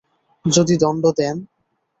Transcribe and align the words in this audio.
যদি 0.45 0.75
দণ্ড 0.77 1.03
দেন? 1.17 1.35